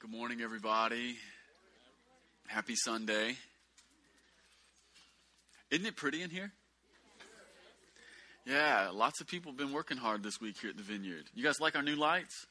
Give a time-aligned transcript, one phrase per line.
[0.00, 1.18] Good morning, everybody.
[2.46, 3.36] Happy Sunday.
[5.70, 6.52] Isn't it pretty in here?
[8.46, 11.24] Yeah, lots of people have been working hard this week here at the Vineyard.
[11.34, 12.46] You guys like our new lights?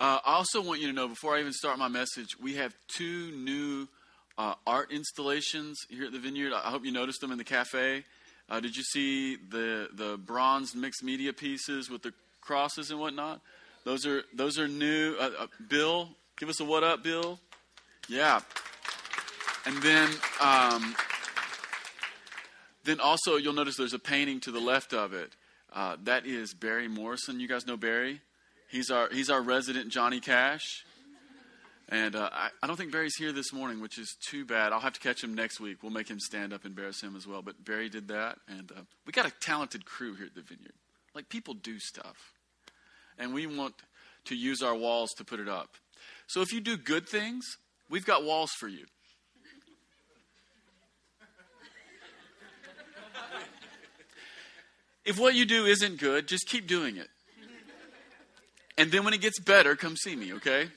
[0.00, 2.74] Uh, I also want you to know before I even start my message, we have
[2.88, 3.86] two new
[4.36, 6.54] uh, art installations here at the Vineyard.
[6.54, 8.02] I hope you noticed them in the cafe.
[8.50, 13.40] Uh, did you see the the bronze mixed media pieces with the crosses and whatnot?
[13.88, 15.16] Those are those are new.
[15.18, 17.40] Uh, uh, Bill, give us a what up, Bill.
[18.06, 18.40] Yeah.
[19.64, 20.10] And then
[20.42, 20.94] um,
[22.84, 25.32] then also you'll notice there's a painting to the left of it.
[25.72, 27.40] Uh, that is Barry Morrison.
[27.40, 28.20] You guys know Barry?
[28.70, 30.84] He's our he's our resident Johnny Cash.
[31.88, 34.74] And uh, I, I, don't think Barry's here this morning, which is too bad.
[34.74, 35.78] I'll have to catch him next week.
[35.82, 37.40] We'll make him stand up and embarrass him as well.
[37.40, 40.74] But Barry did that, and uh, we got a talented crew here at the Vineyard.
[41.14, 42.34] Like people do stuff,
[43.18, 43.74] and we want
[44.26, 45.70] to use our walls to put it up.
[46.26, 47.44] So if you do good things,
[47.88, 48.84] we've got walls for you.
[55.04, 57.08] If what you do isn't good, just keep doing it.
[58.76, 60.68] And then when it gets better, come see me, okay?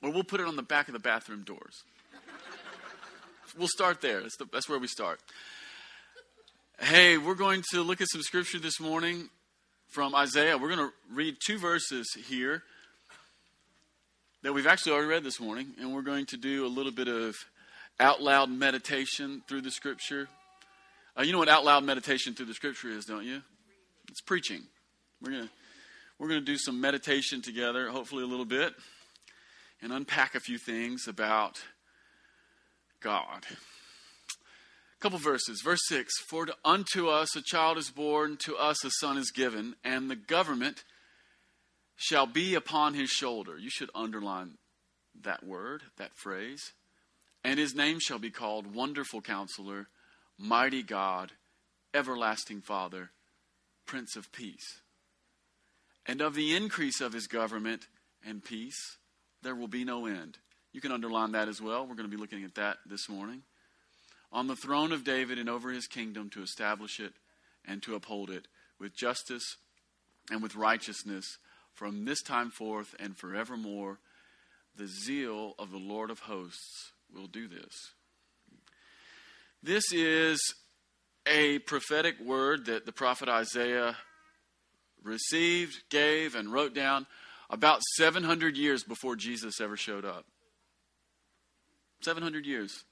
[0.00, 1.82] Or we'll put it on the back of the bathroom doors.
[3.58, 4.20] We'll start there.
[4.20, 5.18] That's, the, that's where we start.
[6.80, 9.28] Hey, we're going to look at some scripture this morning
[9.92, 10.56] from Isaiah.
[10.56, 12.62] We're going to read two verses here
[14.42, 17.08] that we've actually already read this morning, and we're going to do a little bit
[17.08, 17.36] of
[18.00, 20.28] out loud meditation through the scripture.
[21.16, 23.42] Uh, you know what out loud meditation through the scripture is, don't you?
[24.08, 24.62] It's preaching.
[25.20, 25.50] We're going to
[26.18, 28.72] we're going to do some meditation together, hopefully a little bit
[29.82, 31.60] and unpack a few things about
[33.00, 33.44] God.
[35.02, 35.60] Couple verses.
[35.62, 39.74] Verse 6 For unto us a child is born, to us a son is given,
[39.82, 40.84] and the government
[41.96, 43.58] shall be upon his shoulder.
[43.58, 44.58] You should underline
[45.20, 46.72] that word, that phrase.
[47.42, 49.88] And his name shall be called Wonderful Counselor,
[50.38, 51.32] Mighty God,
[51.92, 53.10] Everlasting Father,
[53.86, 54.82] Prince of Peace.
[56.06, 57.88] And of the increase of his government
[58.24, 58.98] and peace,
[59.42, 60.38] there will be no end.
[60.72, 61.88] You can underline that as well.
[61.88, 63.42] We're going to be looking at that this morning.
[64.32, 67.12] On the throne of David and over his kingdom to establish it
[67.66, 68.48] and to uphold it
[68.78, 69.56] with justice
[70.30, 71.38] and with righteousness
[71.74, 73.98] from this time forth and forevermore.
[74.76, 77.92] The zeal of the Lord of hosts will do this.
[79.62, 80.40] This is
[81.26, 83.96] a prophetic word that the prophet Isaiah
[85.02, 87.06] received, gave, and wrote down
[87.50, 90.24] about 700 years before Jesus ever showed up.
[92.02, 92.84] 700 years.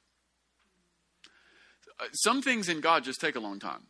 [2.00, 3.82] Uh, some things in God just take a long time.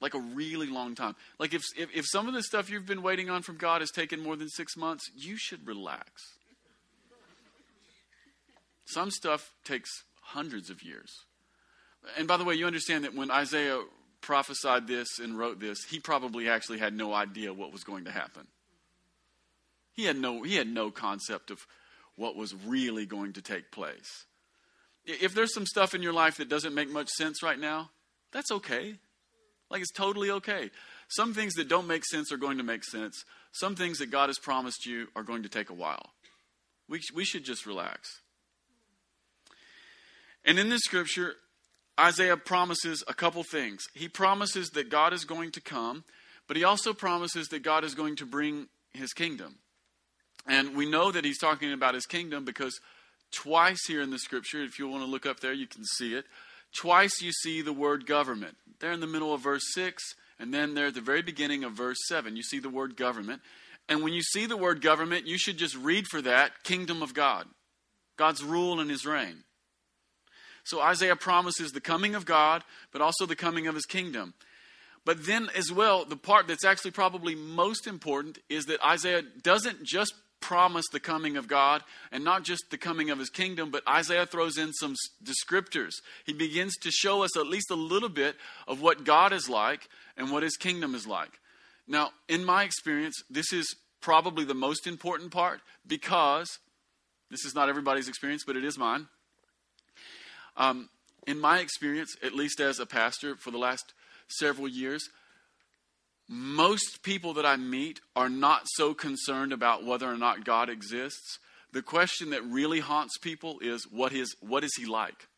[0.00, 1.16] Like a really long time.
[1.38, 3.90] Like if, if, if some of the stuff you've been waiting on from God has
[3.90, 6.10] taken more than six months, you should relax.
[8.86, 9.90] Some stuff takes
[10.20, 11.24] hundreds of years.
[12.18, 13.82] And by the way, you understand that when Isaiah
[14.20, 18.10] prophesied this and wrote this, he probably actually had no idea what was going to
[18.10, 18.46] happen.
[19.92, 21.66] He had no, he had no concept of
[22.16, 24.26] what was really going to take place.
[25.06, 27.90] If there's some stuff in your life that doesn't make much sense right now,
[28.32, 28.96] that's okay.
[29.70, 30.70] Like it's totally okay.
[31.08, 33.24] Some things that don't make sense are going to make sense.
[33.52, 36.10] Some things that God has promised you are going to take a while.
[36.88, 38.20] We, we should just relax.
[40.44, 41.36] And in this scripture,
[41.98, 43.84] Isaiah promises a couple things.
[43.94, 46.04] He promises that God is going to come,
[46.48, 49.56] but he also promises that God is going to bring his kingdom.
[50.46, 52.78] And we know that he's talking about his kingdom because
[53.34, 56.14] twice here in the scripture, if you want to look up there, you can see
[56.14, 56.24] it.
[56.76, 58.56] Twice you see the word government.
[58.80, 60.02] There in the middle of verse 6,
[60.38, 63.42] and then there at the very beginning of verse 7, you see the word government.
[63.88, 67.14] And when you see the word government, you should just read for that kingdom of
[67.14, 67.46] God,
[68.16, 69.44] God's rule and his reign.
[70.64, 74.34] So Isaiah promises the coming of God, but also the coming of his kingdom.
[75.04, 79.84] But then, as well, the part that's actually probably most important is that Isaiah doesn't
[79.84, 80.14] just
[80.44, 81.82] promise the coming of God
[82.12, 84.94] and not just the coming of his kingdom, but Isaiah throws in some
[85.24, 85.92] descriptors.
[86.26, 88.36] He begins to show us at least a little bit
[88.68, 89.88] of what God is like
[90.18, 91.40] and what his kingdom is like.
[91.88, 96.58] Now, in my experience, this is probably the most important part because
[97.30, 99.08] this is not everybody's experience, but it is mine.
[100.58, 100.90] Um,
[101.26, 103.94] in my experience, at least as a pastor for the last
[104.28, 105.08] several years,
[106.28, 111.38] most people that I meet are not so concerned about whether or not God exists.
[111.72, 115.28] The question that really haunts people is what is, what is he like?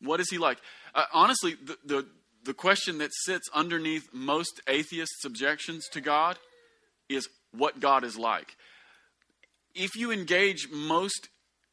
[0.00, 0.58] What is he like?
[0.94, 2.06] Uh, honestly, the, the,
[2.44, 6.38] the question that sits underneath most atheists' objections to God
[7.08, 8.56] is what God is like.
[9.74, 11.28] If you engage most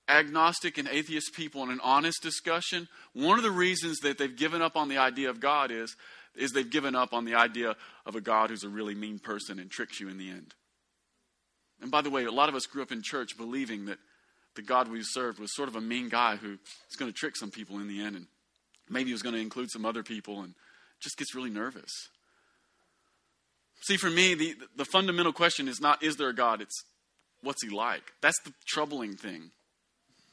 [0.08, 4.62] agnostic and atheist people in an honest discussion, one of the reasons that they've given
[4.62, 5.96] up on the idea of God is,
[6.36, 9.60] is they've given up on the idea of a God who's a really mean person
[9.60, 10.54] and tricks you in the end.
[11.82, 13.98] And by the way, a lot of us grew up in church believing that
[14.56, 16.58] the God we served was sort of a mean guy who
[16.90, 18.28] is going to trick some people in the end, and
[18.90, 20.54] maybe he was going to include some other people, and
[21.02, 21.92] just gets really nervous.
[23.82, 26.62] See, for me, the, the fundamental question is not, is there a God?
[26.62, 26.84] It's,
[27.44, 28.14] what's he like?
[28.22, 29.52] That's the troubling thing.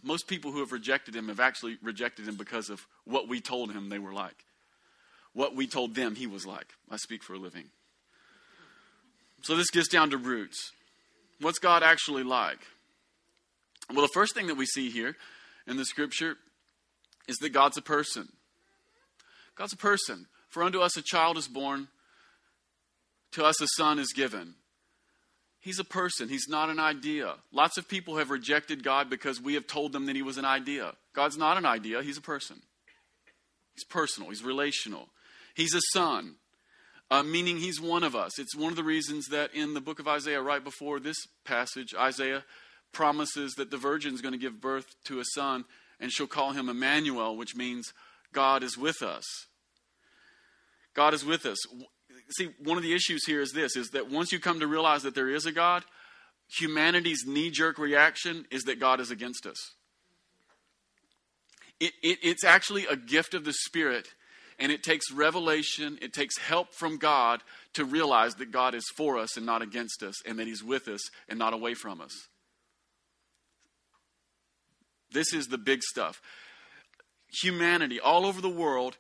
[0.03, 3.73] Most people who have rejected him have actually rejected him because of what we told
[3.73, 4.45] him they were like,
[5.35, 6.67] what we told them he was like.
[6.91, 7.65] I speak for a living.
[9.43, 10.73] So this gets down to roots.
[11.41, 12.61] What's God actually like?
[13.91, 15.17] Well, the first thing that we see here
[15.67, 16.37] in the scripture
[17.29, 18.29] is that God's a person.
[19.57, 20.27] God's a person.
[20.49, 21.89] For unto us a child is born,
[23.33, 24.55] to us a son is given.
[25.61, 27.35] He's a person, he's not an idea.
[27.53, 30.45] Lots of people have rejected God because we have told them that he was an
[30.45, 30.93] idea.
[31.15, 32.61] God's not an idea, he's a person.
[33.75, 35.09] He's personal, he's relational.
[35.55, 36.37] He's a son,
[37.11, 38.39] uh, meaning he's one of us.
[38.39, 41.95] It's one of the reasons that in the book of Isaiah, right before this passage,
[41.99, 42.45] Isaiah
[42.93, 45.65] promises that the virgin is going to give birth to a son,
[46.01, 47.93] and she'll call him Emmanuel, which means
[48.33, 49.25] God is with us.
[50.95, 51.59] God is with us.
[52.37, 55.03] See, one of the issues here is this is that once you come to realize
[55.03, 55.85] that there is a God,
[56.59, 59.57] humanity's knee jerk reaction is that God is against us.
[61.81, 64.09] It, it, it's actually a gift of the Spirit,
[64.63, 67.43] and it takes revelation, it takes help from God
[67.73, 70.87] to realize that God is for us and not against us, and that He's with
[70.87, 72.29] us and not away from us.
[75.11, 76.23] This is the big stuff.
[77.43, 78.99] Humanity all over the world,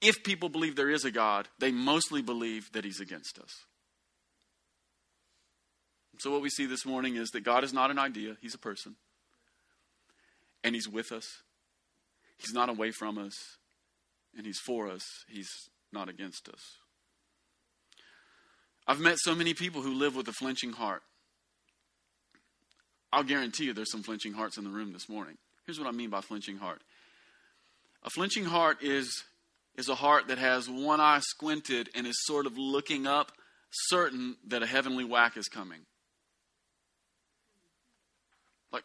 [0.00, 3.52] if people believe there is a God, they mostly believe that He's against us.
[6.20, 8.58] So, what we see this morning is that God is not an idea, He's a
[8.58, 8.96] person.
[10.64, 11.42] And He's with us.
[12.38, 13.58] He's not away from us.
[14.36, 15.04] And He's for us.
[15.28, 15.50] He's
[15.92, 16.78] not against us.
[18.86, 21.02] I've met so many people who live with a flinching heart.
[23.12, 25.36] I'll guarantee you there's some flinching hearts in the room this morning.
[25.66, 26.80] Here's what I mean by flinching heart
[28.04, 29.22] a flinching heart is,
[29.76, 33.30] is a heart that has one eye squinted and is sort of looking up,
[33.70, 35.80] certain that a heavenly whack is coming.
[38.72, 38.82] Like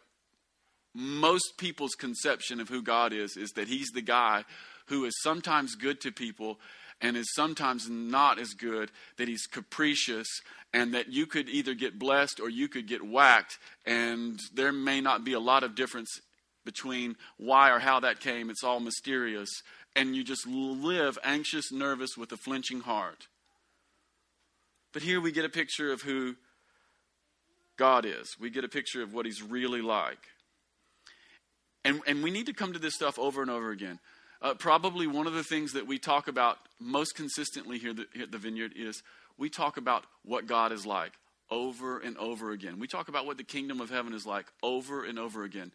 [0.94, 4.44] most people's conception of who God is, is that He's the guy
[4.88, 6.58] who is sometimes good to people
[7.00, 10.26] and is sometimes not as good, that he's capricious,
[10.72, 15.00] and that you could either get blessed or you could get whacked, and there may
[15.00, 16.20] not be a lot of difference
[16.64, 18.50] between why or how that came.
[18.50, 19.48] It's all mysterious.
[19.96, 23.26] And you just live anxious, nervous, with a flinching heart.
[24.92, 26.36] But here we get a picture of who
[27.78, 28.36] God is.
[28.38, 30.18] We get a picture of what He's really like.
[31.84, 33.98] And, and we need to come to this stuff over and over again.
[34.40, 38.30] Uh, probably one of the things that we talk about most consistently here, here at
[38.30, 39.02] the Vineyard is
[39.36, 41.12] we talk about what God is like
[41.50, 42.78] over and over again.
[42.78, 45.72] We talk about what the kingdom of heaven is like over and over again.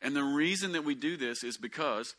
[0.00, 2.14] And the reason that we do this is because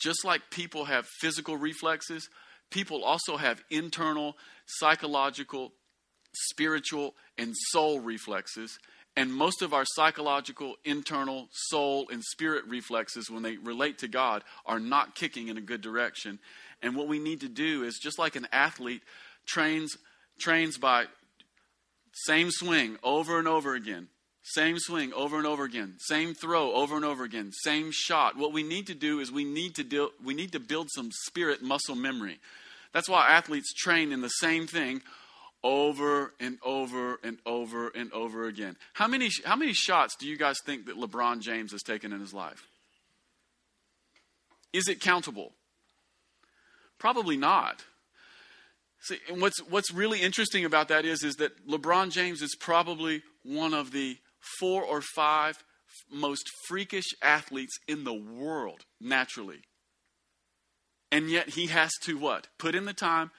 [0.00, 2.28] just like people have physical reflexes,
[2.70, 5.72] people also have internal, psychological,
[6.32, 8.78] spiritual, and soul reflexes.
[9.16, 14.42] And most of our psychological, internal, soul, and spirit reflexes, when they relate to God,
[14.64, 16.38] are not kicking in a good direction.
[16.80, 19.02] And what we need to do is just like an athlete
[19.46, 19.96] trains,
[20.38, 21.06] trains by
[22.26, 24.08] same swing over and over again,
[24.42, 28.36] same swing over and over again, same throw over and over again, same shot.
[28.36, 31.10] What we need to do is we need to, deal, we need to build some
[31.26, 32.40] spirit muscle memory.
[32.92, 35.02] That's why athletes train in the same thing
[35.64, 38.76] over and over and over and over again.
[38.94, 42.20] How many, how many shots do you guys think that LeBron James has taken in
[42.20, 42.66] his life?
[44.72, 45.52] Is it countable?
[46.98, 47.84] Probably not.
[49.00, 53.22] See, and what's, what's really interesting about that is, is that LeBron James is probably
[53.44, 54.18] one of the
[54.58, 55.62] four or five
[56.10, 59.62] most freakish athletes in the world, naturally.
[61.10, 62.48] And yet he has to what?
[62.58, 63.30] Put in the time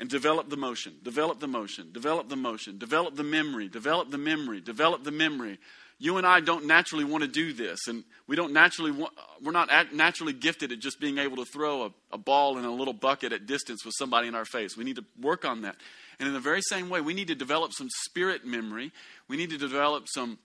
[0.00, 4.18] and develop the motion, develop the motion, develop the motion, develop the memory, develop the
[4.18, 5.58] memory, develop the memory.
[5.98, 9.52] You and I don't naturally want to do this, and we don't naturally want, we're
[9.52, 12.94] not naturally gifted at just being able to throw a, a ball in a little
[12.94, 14.74] bucket at distance with somebody in our face.
[14.74, 15.76] We need to work on that.
[16.18, 18.92] And in the very same way, we need to develop some spirit memory.
[19.28, 20.38] We need to develop some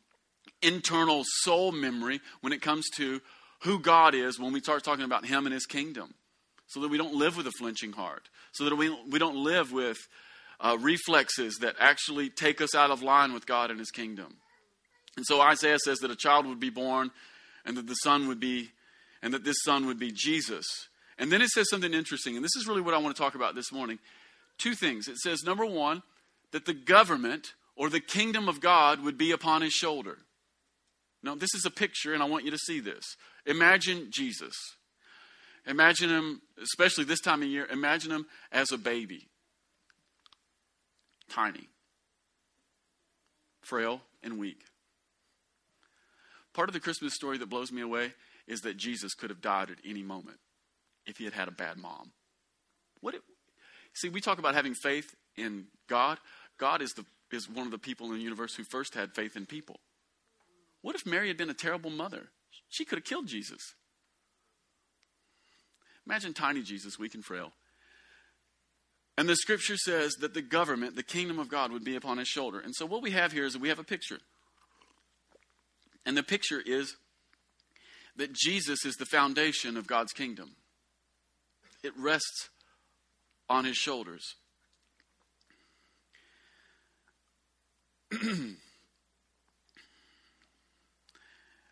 [0.61, 3.21] internal soul memory when it comes to
[3.61, 6.13] who God is when we start talking about Him and His kingdom
[6.67, 9.71] so that we don't live with a flinching heart, so that we, we don't live
[9.71, 9.97] with
[10.59, 14.37] uh, reflexes that actually take us out of line with God and His kingdom.
[15.17, 17.11] And so Isaiah says that a child would be born
[17.65, 18.69] and that the son would be,
[19.21, 20.65] and that this son would be Jesus.
[21.17, 23.35] And then it says something interesting, and this is really what I want to talk
[23.35, 23.99] about this morning.
[24.57, 25.07] Two things.
[25.07, 26.03] It says, number one,
[26.51, 30.17] that the government or the kingdom of God would be upon his shoulder.
[31.23, 33.03] Now, this is a picture, and I want you to see this.
[33.45, 34.53] Imagine Jesus.
[35.67, 39.27] Imagine him, especially this time of year, imagine him as a baby.
[41.29, 41.67] Tiny,
[43.61, 44.63] frail, and weak.
[46.53, 48.13] Part of the Christmas story that blows me away
[48.47, 50.37] is that Jesus could have died at any moment
[51.05, 52.11] if he had had a bad mom.
[53.01, 53.21] What it,
[53.93, 56.19] see, we talk about having faith in God.
[56.57, 59.35] God is the is one of the people in the universe who first had faith
[59.35, 59.79] in people.
[60.81, 62.29] What if Mary had been a terrible mother?
[62.69, 63.73] She could have killed Jesus.
[66.05, 67.51] Imagine tiny Jesus, weak and frail.
[69.17, 72.27] And the scripture says that the government, the kingdom of God, would be upon his
[72.27, 72.59] shoulder.
[72.59, 74.19] And so what we have here is we have a picture.
[76.05, 76.97] And the picture is
[78.17, 80.51] that Jesus is the foundation of God's kingdom,
[81.83, 82.49] it rests
[83.49, 84.35] on his shoulders.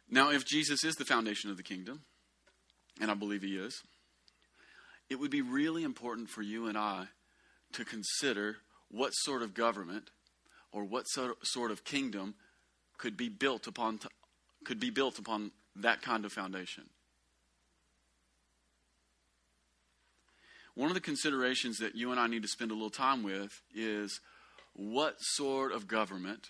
[0.09, 2.01] now, if Jesus is the foundation of the kingdom,
[2.99, 3.81] and I believe he is,
[5.09, 7.07] it would be really important for you and I
[7.73, 8.57] to consider
[8.89, 10.09] what sort of government
[10.71, 12.35] or what sort of kingdom
[12.97, 13.99] could be built upon
[14.63, 16.85] could be built upon that kind of foundation.
[20.75, 23.61] One of the considerations that you and I need to spend a little time with
[23.75, 24.19] is
[24.73, 26.49] what sort of government,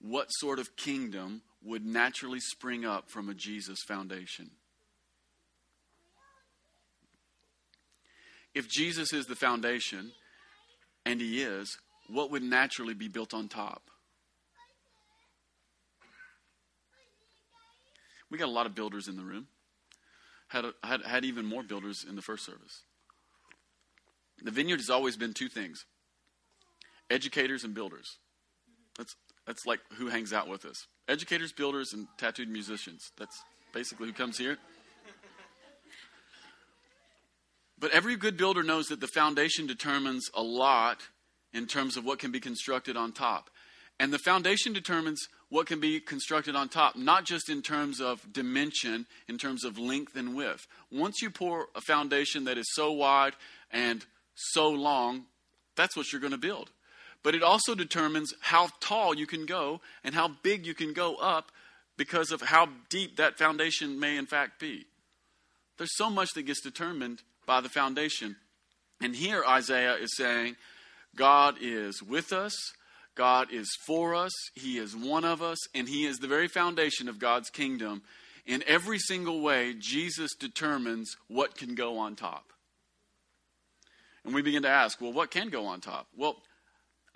[0.00, 4.50] what sort of kingdom would naturally spring up from a Jesus foundation?
[8.54, 10.12] If Jesus is the foundation,
[11.06, 11.78] and he is,
[12.08, 13.90] what would naturally be built on top?
[18.30, 19.48] We got a lot of builders in the room.
[20.48, 22.82] Had, a, had, had even more builders in the first service.
[24.42, 25.84] The vineyard has always been two things
[27.10, 28.18] educators and builders.
[28.96, 29.16] That's,
[29.46, 33.10] that's like who hangs out with us educators, builders, and tattooed musicians.
[33.18, 33.42] That's
[33.72, 34.58] basically who comes here.
[37.80, 41.00] But every good builder knows that the foundation determines a lot
[41.52, 43.50] in terms of what can be constructed on top.
[43.98, 48.32] And the foundation determines what can be constructed on top, not just in terms of
[48.32, 50.66] dimension, in terms of length and width.
[50.92, 53.34] Once you pour a foundation that is so wide
[53.70, 55.24] and so long,
[55.74, 56.70] that's what you're going to build.
[57.22, 61.16] But it also determines how tall you can go and how big you can go
[61.16, 61.50] up
[61.96, 64.86] because of how deep that foundation may, in fact, be.
[65.76, 68.36] There's so much that gets determined by the foundation.
[69.00, 70.56] And here Isaiah is saying,
[71.16, 72.54] God is with us.
[73.14, 74.32] God is for us.
[74.54, 75.58] He is one of us.
[75.74, 78.02] And He is the very foundation of God's kingdom.
[78.46, 82.52] In every single way, Jesus determines what can go on top.
[84.24, 86.06] And we begin to ask, well, what can go on top?
[86.16, 86.36] Well,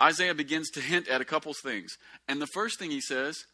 [0.01, 1.97] Isaiah begins to hint at a couple things.
[2.27, 3.45] And the first thing he says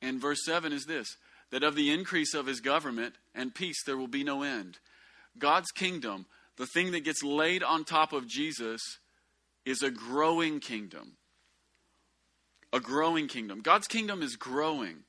[0.00, 1.16] in verse 7 is this
[1.50, 4.78] that of the increase of his government and peace there will be no end.
[5.38, 6.26] God's kingdom,
[6.56, 8.80] the thing that gets laid on top of Jesus,
[9.64, 11.16] is a growing kingdom.
[12.72, 13.60] A growing kingdom.
[13.60, 15.04] God's kingdom is growing.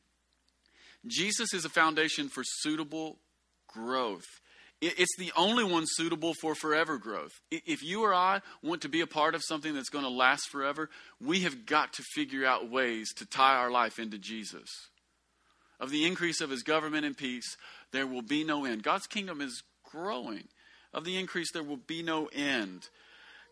[1.08, 3.20] Jesus is a foundation for suitable
[3.68, 4.26] growth.
[4.82, 7.32] It's the only one suitable for forever growth.
[7.50, 10.50] If you or I want to be a part of something that's going to last
[10.50, 10.90] forever,
[11.20, 14.70] we have got to figure out ways to tie our life into Jesus.
[15.80, 17.58] Of the increase of his government and peace,
[17.92, 18.84] there will be no end.
[18.84, 19.64] God's kingdom is
[19.96, 20.44] growing.
[20.94, 22.90] Of the increase, there will be no end.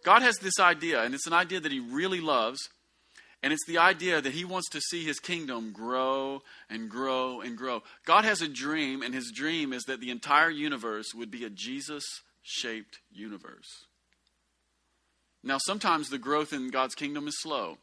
[0.04, 2.60] God has this idea, and it's an idea that he really loves.
[3.42, 7.58] And it's the idea that he wants to see his kingdom grow and grow and
[7.58, 7.84] grow.
[8.06, 11.50] God has a dream, and his dream is that the entire universe would be a
[11.50, 12.04] Jesus
[12.42, 13.86] shaped universe.
[15.44, 17.78] Now, sometimes the growth in God's kingdom is slow.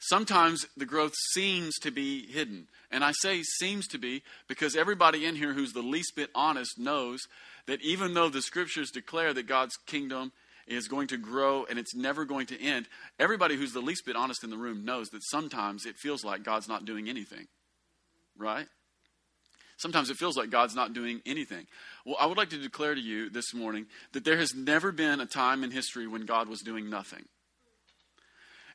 [0.00, 2.68] Sometimes the growth seems to be hidden.
[2.90, 6.78] And I say seems to be because everybody in here who's the least bit honest
[6.78, 7.20] knows
[7.68, 10.32] that even though the scriptures declare that God's kingdom
[10.66, 12.86] is going to grow and it's never going to end.
[13.18, 16.42] Everybody who's the least bit honest in the room knows that sometimes it feels like
[16.42, 17.46] God's not doing anything.
[18.36, 18.66] Right?
[19.76, 21.66] Sometimes it feels like God's not doing anything.
[22.04, 25.20] Well, I would like to declare to you this morning that there has never been
[25.20, 27.24] a time in history when God was doing nothing.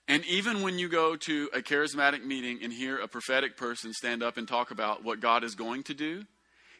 [0.07, 4.21] And even when you go to a charismatic meeting and hear a prophetic person stand
[4.21, 6.23] up and talk about what God is going to do,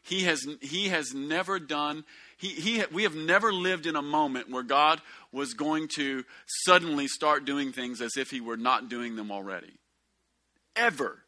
[0.03, 2.03] he has, he has never done
[2.37, 6.25] He, he, we have never lived in a moment where God was going to
[6.65, 9.71] suddenly start doing things as if he were not doing them already.
[10.75, 11.19] Ever.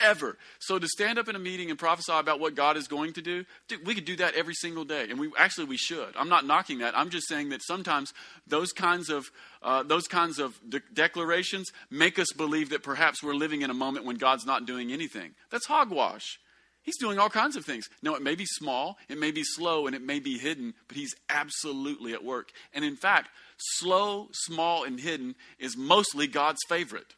[0.00, 0.36] Ever.
[0.58, 3.22] So to stand up in a meeting and prophesy about what God is going to
[3.22, 6.14] do, dude, we could do that every single day, and we actually we should.
[6.16, 6.98] I'm not knocking that.
[6.98, 8.12] I'm just saying that sometimes
[8.46, 9.30] those kinds of
[9.62, 13.74] uh, those kinds of de- declarations make us believe that perhaps we're living in a
[13.74, 15.34] moment when God's not doing anything.
[15.50, 16.40] That's hogwash.
[16.86, 17.90] He's doing all kinds of things.
[18.00, 20.96] No, it may be small, it may be slow, and it may be hidden, but
[20.96, 22.50] he's absolutely at work.
[22.72, 23.28] And in fact,
[23.58, 27.16] slow, small, and hidden is mostly God's favorite.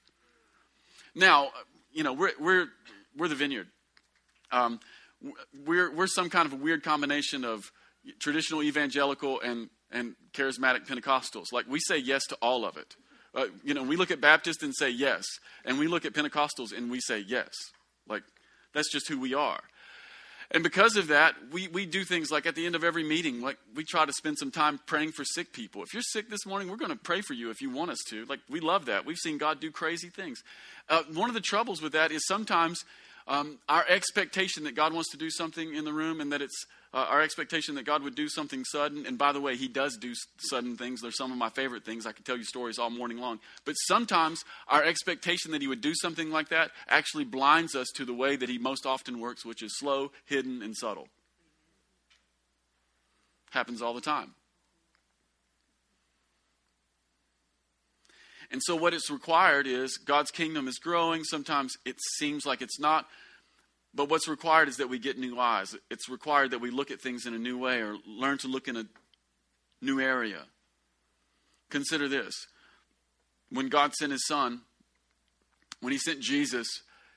[1.15, 1.51] Now,
[1.93, 2.69] you know, we're, we're,
[3.15, 3.67] we're the vineyard.
[4.51, 4.81] Um,
[5.67, 7.71] we're, we're some kind of a weird combination of
[8.21, 11.53] traditional evangelical and, and charismatic Pentecostals.
[11.53, 12.97] Like, we say yes to all of it.
[13.35, 15.27] Uh, you know, we look at Baptists and say yes,
[15.67, 17.53] and we look at Pentecostals and we say yes.
[18.09, 18.23] Like,
[18.79, 19.61] that's just who we are.
[20.51, 23.43] And because of that, we, we do things like at the end of every meeting,
[23.43, 25.83] like we try to spend some time praying for sick people.
[25.83, 27.99] If you're sick this morning, we're going to pray for you if you want us
[28.09, 28.25] to.
[28.25, 29.05] Like, we love that.
[29.05, 30.43] We've seen God do crazy things.
[30.89, 32.83] Uh, one of the troubles with that is sometimes
[33.27, 36.65] um, our expectation that God wants to do something in the room and that it's
[36.95, 39.07] uh, our expectation that God would do something sudden.
[39.07, 41.01] And by the way, He does do sudden things.
[41.01, 42.07] They're some of my favorite things.
[42.07, 43.41] I could tell you stories all morning long.
[43.65, 48.05] But sometimes our expectation that He would do something like that actually blinds us to
[48.05, 51.09] the way that He most often works, which is slow, hidden, and subtle.
[53.51, 54.35] Happens all the time.
[58.51, 61.23] And so, what it's required is God's kingdom is growing.
[61.25, 63.07] Sometimes it seems like it's not.
[63.95, 65.75] But what's required is that we get new eyes.
[65.91, 68.69] It's required that we look at things in a new way or learn to look
[68.69, 68.85] in a
[69.81, 70.43] new area.
[71.71, 72.35] Consider this.
[73.51, 74.63] When God sent his son,
[75.81, 76.67] when he sent Jesus,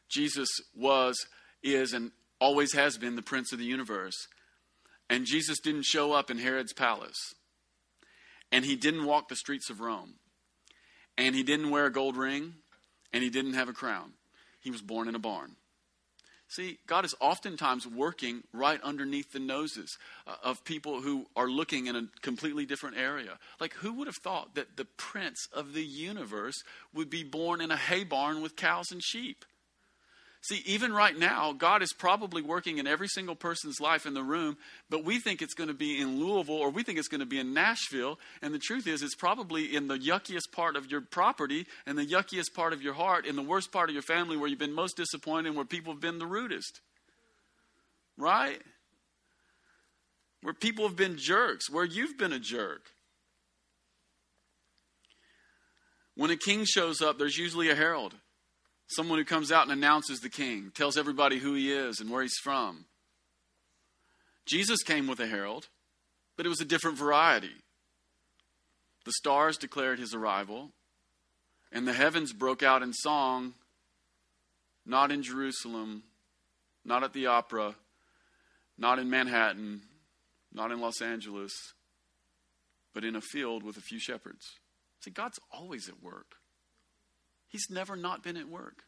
[0.09, 1.17] Jesus was,
[1.63, 4.27] is, and always has been the prince of the universe.
[5.09, 7.33] And Jesus didn't show up in Herod's palace.
[8.51, 10.15] And he didn't walk the streets of Rome.
[11.17, 12.55] And he didn't wear a gold ring.
[13.13, 14.13] And he didn't have a crown.
[14.61, 15.55] He was born in a barn.
[16.51, 21.87] See, God is oftentimes working right underneath the noses uh, of people who are looking
[21.87, 23.39] in a completely different area.
[23.61, 27.71] Like, who would have thought that the prince of the universe would be born in
[27.71, 29.45] a hay barn with cows and sheep?
[30.43, 34.23] See, even right now, God is probably working in every single person's life in the
[34.23, 34.57] room,
[34.89, 37.27] but we think it's going to be in Louisville or we think it's going to
[37.27, 38.17] be in Nashville.
[38.41, 42.05] And the truth is, it's probably in the yuckiest part of your property and the
[42.05, 44.73] yuckiest part of your heart, in the worst part of your family where you've been
[44.73, 46.81] most disappointed and where people have been the rudest.
[48.17, 48.59] Right?
[50.41, 52.81] Where people have been jerks, where you've been a jerk.
[56.15, 58.15] When a king shows up, there's usually a herald.
[58.91, 62.21] Someone who comes out and announces the king, tells everybody who he is and where
[62.21, 62.85] he's from.
[64.45, 65.69] Jesus came with a herald,
[66.35, 67.55] but it was a different variety.
[69.05, 70.71] The stars declared his arrival,
[71.71, 73.53] and the heavens broke out in song,
[74.85, 76.03] not in Jerusalem,
[76.83, 77.75] not at the opera,
[78.77, 79.83] not in Manhattan,
[80.51, 81.53] not in Los Angeles,
[82.93, 84.59] but in a field with a few shepherds.
[84.99, 86.40] See, God's always at work.
[87.51, 88.83] He's never not been at work.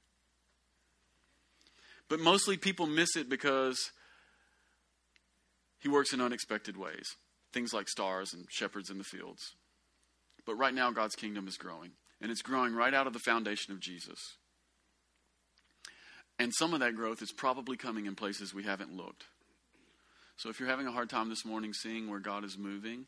[2.07, 3.91] But mostly people miss it because
[5.79, 7.15] he works in unexpected ways.
[7.51, 9.55] Things like stars and shepherds in the fields.
[10.45, 13.73] But right now, God's kingdom is growing, and it's growing right out of the foundation
[13.73, 14.19] of Jesus.
[16.39, 19.25] And some of that growth is probably coming in places we haven't looked.
[20.37, 23.05] So if you're having a hard time this morning seeing where God is moving,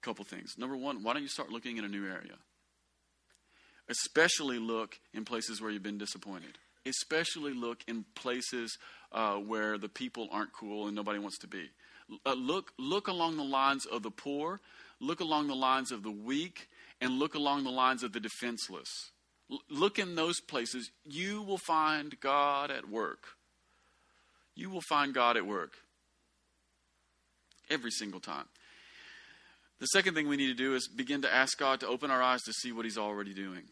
[0.00, 0.54] a couple things.
[0.56, 2.36] Number one, why don't you start looking in a new area?
[3.88, 6.58] Especially look in places where you've been disappointed.
[6.86, 8.76] Especially look in places
[9.12, 11.70] uh, where the people aren't cool and nobody wants to be.
[12.24, 14.60] Uh, look, look along the lines of the poor,
[15.00, 16.68] look along the lines of the weak,
[17.00, 19.10] and look along the lines of the defenseless.
[19.50, 20.90] L- look in those places.
[21.04, 23.26] You will find God at work.
[24.54, 25.72] You will find God at work
[27.70, 28.46] every single time.
[29.80, 32.22] The second thing we need to do is begin to ask God to open our
[32.22, 33.64] eyes to see what He's already doing.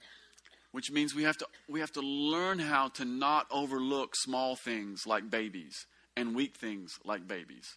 [0.73, 5.07] Which means we have to we have to learn how to not overlook small things
[5.07, 7.77] like babies and weak things like babies.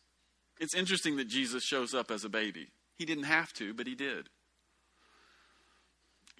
[0.60, 2.68] It's interesting that Jesus shows up as a baby.
[2.98, 4.28] He didn't have to, but he did.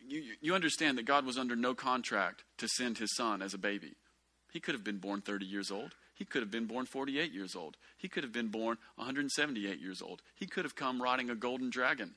[0.06, 3.58] You, you understand that God was under no contract to send his son as a
[3.58, 3.94] baby.
[4.52, 5.94] He could have been born 30 years old.
[6.20, 7.78] He could have been born 48 years old.
[7.98, 10.22] He could have been born 178 years old.
[10.36, 12.14] He could have come riding a golden dragon.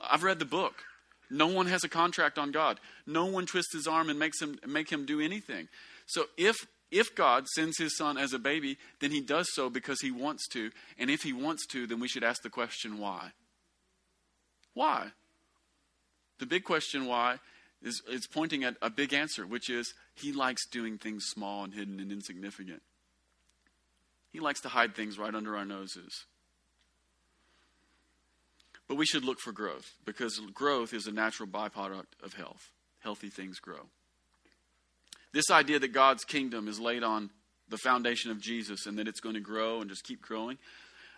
[0.00, 0.84] I've read the book.
[1.28, 2.78] No one has a contract on God.
[3.08, 5.66] No one twists his arm and makes him make him do anything.
[6.06, 6.54] So if
[6.92, 10.46] if God sends his son as a baby, then he does so because he wants
[10.52, 10.70] to.
[10.96, 13.32] And if he wants to, then we should ask the question why?
[14.74, 15.08] Why?
[16.38, 17.40] The big question why
[17.82, 21.74] is, is pointing at a big answer, which is he likes doing things small and
[21.74, 22.82] hidden and insignificant.
[24.32, 26.26] He likes to hide things right under our noses.
[28.88, 32.70] But we should look for growth because growth is a natural byproduct of health.
[33.00, 33.88] Healthy things grow.
[35.32, 37.30] This idea that God's kingdom is laid on
[37.68, 40.58] the foundation of Jesus and that it's going to grow and just keep growing,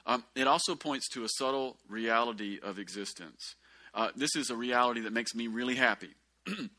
[0.06, 3.54] um, it also points to a subtle reality of existence.
[3.94, 6.10] Uh, this is a reality that makes me really happy.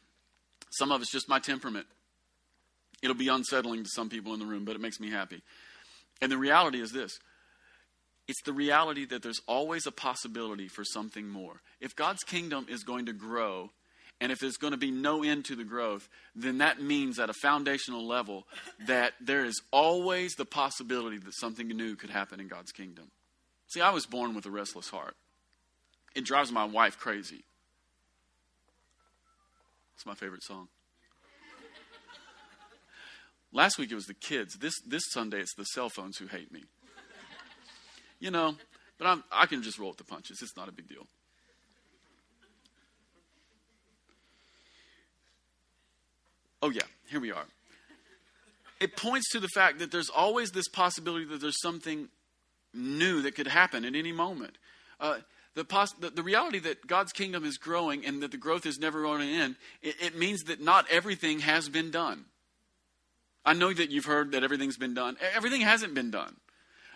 [0.71, 1.87] some of it's just my temperament.
[3.01, 5.41] It'll be unsettling to some people in the room, but it makes me happy.
[6.21, 7.19] And the reality is this
[8.27, 11.61] it's the reality that there's always a possibility for something more.
[11.81, 13.71] If God's kingdom is going to grow,
[14.21, 17.29] and if there's going to be no end to the growth, then that means at
[17.29, 18.45] a foundational level
[18.85, 23.09] that there is always the possibility that something new could happen in God's kingdom.
[23.67, 25.15] See, I was born with a restless heart.
[26.15, 27.45] It drives my wife crazy.
[29.99, 30.69] It's my favorite song.
[33.51, 34.55] Last week it was the kids.
[34.57, 36.63] This, this Sunday it's the cell phones who hate me
[38.19, 38.55] you know,
[38.97, 40.39] but I'm, I can just roll with the punches.
[40.41, 41.07] It's not a big deal.
[46.61, 47.45] Oh, yeah, here we are.
[48.81, 52.09] It points to the fact that there's always this possibility that there's something
[52.73, 54.57] new that could happen at any moment.
[54.99, 55.19] Uh,
[55.63, 59.01] the, the, the, reality that God's kingdom is growing and that the growth is never
[59.01, 62.25] going to end, it, it means that not everything has been done.
[63.45, 65.17] I know that you've heard that everything's been done.
[65.35, 66.35] Everything hasn't been done.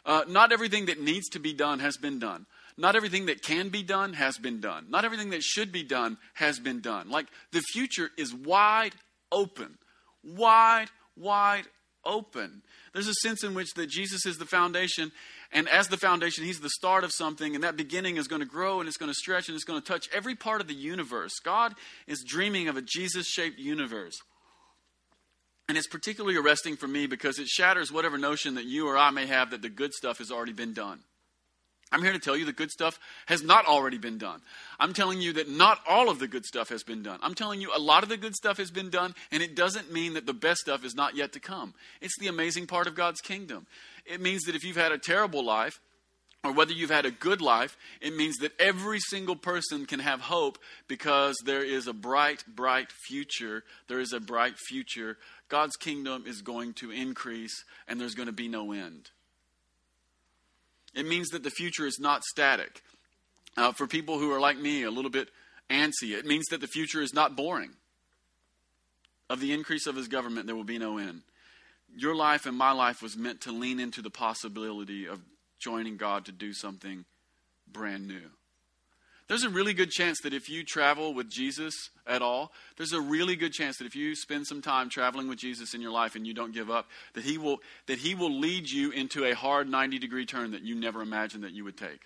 [0.05, 2.45] Uh, not everything that needs to be done has been done.
[2.77, 4.87] Not everything that can be done has been done.
[4.89, 7.09] Not everything that should be done has been done.
[7.09, 8.93] Like the future is wide
[9.31, 9.77] open.
[10.23, 11.65] Wide, wide
[12.05, 12.61] open.
[12.93, 15.11] There's a sense in which that Jesus is the foundation,
[15.53, 18.47] and as the foundation, he's the start of something, and that beginning is going to
[18.47, 20.73] grow and it's going to stretch and it's going to touch every part of the
[20.73, 21.33] universe.
[21.43, 21.75] God
[22.07, 24.17] is dreaming of a Jesus shaped universe.
[25.69, 29.11] And it's particularly arresting for me because it shatters whatever notion that you or I
[29.11, 30.99] may have that the good stuff has already been done.
[31.93, 34.41] I'm here to tell you the good stuff has not already been done.
[34.79, 37.19] I'm telling you that not all of the good stuff has been done.
[37.21, 39.93] I'm telling you a lot of the good stuff has been done, and it doesn't
[39.93, 41.75] mean that the best stuff is not yet to come.
[42.01, 43.67] It's the amazing part of God's kingdom.
[44.05, 45.79] It means that if you've had a terrible life,
[46.43, 50.19] or whether you've had a good life, it means that every single person can have
[50.19, 53.63] hope because there is a bright, bright future.
[53.87, 55.17] There is a bright future.
[55.47, 59.11] God's kingdom is going to increase and there's going to be no end.
[60.93, 62.81] It means that the future is not static.
[63.55, 65.29] Uh, for people who are like me, a little bit
[65.69, 67.71] antsy, it means that the future is not boring.
[69.29, 71.21] Of the increase of his government, there will be no end.
[71.95, 75.21] Your life and my life was meant to lean into the possibility of
[75.59, 77.05] joining God to do something
[77.71, 78.29] brand new.
[79.27, 82.99] There's a really good chance that if you travel with Jesus at all, there's a
[82.99, 86.15] really good chance that if you spend some time traveling with Jesus in your life
[86.15, 89.33] and you don't give up, that he will that he will lead you into a
[89.33, 92.01] hard 90 degree turn that you never imagined that you would take.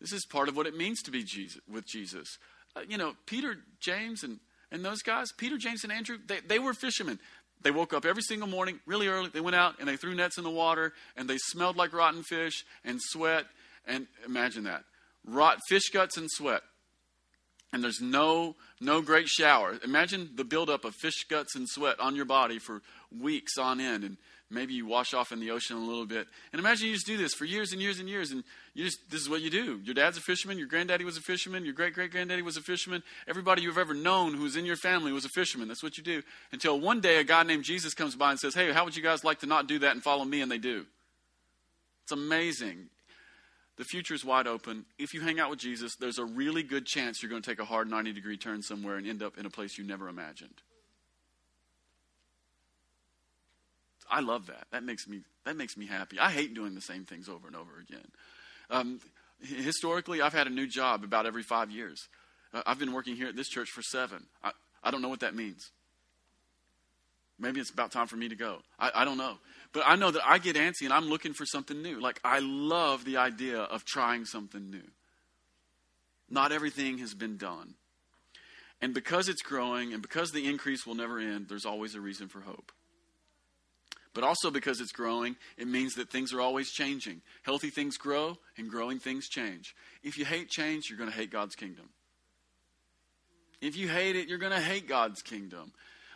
[0.00, 2.38] This is part of what it means to be Jesus, with Jesus.
[2.76, 4.38] Uh, you know, Peter, James, and,
[4.70, 7.18] and those guys, Peter, James, and Andrew, they, they were fishermen.
[7.62, 9.30] They woke up every single morning really early.
[9.30, 12.22] They went out and they threw nets in the water and they smelled like rotten
[12.22, 13.46] fish and sweat.
[13.86, 14.84] And imagine that
[15.26, 16.62] rot fish guts and sweat.
[17.72, 19.78] And there's no no great shower.
[19.84, 22.82] Imagine the buildup of fish guts and sweat on your body for
[23.20, 24.04] weeks on end.
[24.04, 24.16] And
[24.48, 26.28] maybe you wash off in the ocean a little bit.
[26.52, 28.44] And imagine you just do this for years and years and years, and
[28.74, 29.80] you just this is what you do.
[29.82, 32.62] Your dad's a fisherman, your granddaddy was a fisherman, your great great granddaddy was a
[32.62, 33.02] fisherman.
[33.26, 35.66] Everybody you've ever known who's in your family was a fisherman.
[35.66, 36.22] That's what you do.
[36.52, 39.02] Until one day a guy named Jesus comes by and says, Hey, how would you
[39.02, 40.42] guys like to not do that and follow me?
[40.42, 40.86] And they do.
[42.04, 42.90] It's amazing.
[43.76, 44.84] The future is wide open.
[44.98, 47.58] If you hang out with Jesus, there's a really good chance you're going to take
[47.58, 50.62] a hard 90 degree turn somewhere and end up in a place you never imagined.
[54.08, 54.66] I love that.
[54.70, 56.18] That makes me that makes me happy.
[56.18, 58.06] I hate doing the same things over and over again.
[58.70, 59.00] Um,
[59.40, 62.08] historically, I've had a new job about every five years.
[62.52, 64.26] Uh, I've been working here at this church for seven.
[64.42, 65.70] I, I don't know what that means.
[67.38, 68.58] Maybe it's about time for me to go.
[68.78, 69.38] I, I don't know.
[69.74, 72.00] But I know that I get antsy and I'm looking for something new.
[72.00, 74.88] Like, I love the idea of trying something new.
[76.30, 77.74] Not everything has been done.
[78.80, 82.28] And because it's growing and because the increase will never end, there's always a reason
[82.28, 82.72] for hope
[84.14, 87.20] but also because it's growing, it means that things are always changing.
[87.42, 89.74] Healthy things grow, and growing things change.
[90.04, 91.90] If you hate change, you're going to hate God's kingdom.
[93.60, 95.72] If you hate it, you're going to hate God's kingdom.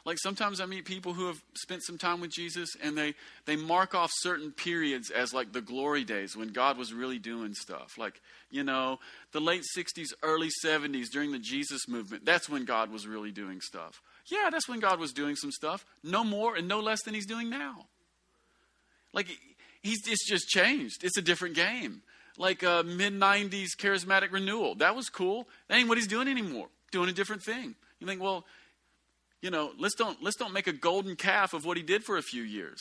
[0.08, 3.12] Like sometimes I meet people who have spent some time with Jesus and they,
[3.44, 7.52] they mark off certain periods as like the glory days when God was really doing
[7.52, 7.98] stuff.
[7.98, 9.00] Like, you know,
[9.32, 12.24] the late 60s, early 70s during the Jesus movement.
[12.24, 14.00] That's when God was really doing stuff.
[14.24, 15.84] Yeah, that's when God was doing some stuff.
[16.02, 17.84] No more and no less than he's doing now.
[19.12, 19.26] Like,
[19.82, 21.04] he's, it's just changed.
[21.04, 22.00] It's a different game.
[22.38, 24.74] Like uh, mid 90s charismatic renewal.
[24.76, 25.46] That was cool.
[25.68, 26.68] That ain't what he's doing anymore.
[26.92, 27.74] Doing a different thing.
[28.00, 28.46] You think, well,
[29.40, 32.16] you know, let's don't let's don't make a golden calf of what he did for
[32.16, 32.80] a few years.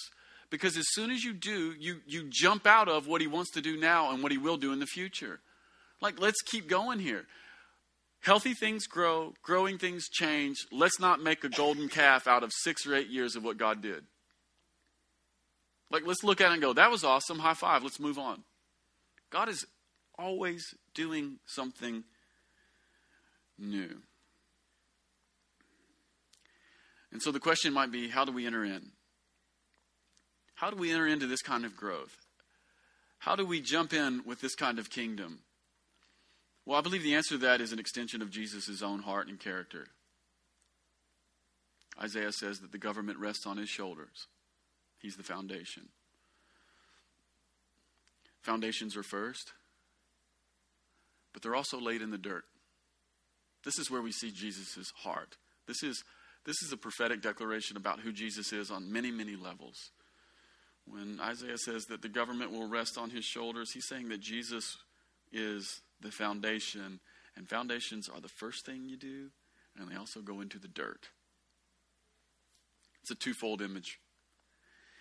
[0.50, 3.62] Because as soon as you do, you you jump out of what he wants to
[3.62, 5.39] do now and what he will do in the future.
[6.02, 7.26] Like let's keep going here.
[8.22, 10.58] Healthy things grow, growing things change.
[10.72, 13.82] Let's not make a golden calf out of 6 or 8 years of what God
[13.82, 14.04] did.
[15.91, 17.39] Like let's look at it and go, that was awesome.
[17.39, 17.84] High five.
[17.84, 18.43] Let's move on.
[19.30, 19.65] God is
[20.17, 22.04] always doing something
[23.58, 24.02] new.
[27.12, 28.91] And so the question might be how do we enter in?
[30.56, 32.15] How do we enter into this kind of growth?
[33.20, 35.39] How do we jump in with this kind of kingdom?
[36.65, 39.39] Well, I believe the answer to that is an extension of Jesus' own heart and
[39.39, 39.88] character.
[42.02, 44.28] Isaiah says that the government rests on his shoulders.
[45.00, 45.89] He's the foundation.
[48.41, 49.54] Foundations are first,
[51.34, 52.46] but they're also laid in the dirt.
[53.63, 55.38] This is where we see Jesus' heart.
[55.67, 56.04] This is
[56.47, 59.91] this is a prophetic declaration about who Jesus is on many, many levels.
[60.86, 64.77] When Isaiah says that the government will rest on his shoulders, he's saying that Jesus
[65.33, 67.01] is the foundation,
[67.36, 69.27] and foundations are the first thing you do,
[69.77, 71.10] and they also go into the dirt.
[73.01, 73.99] It's a twofold image.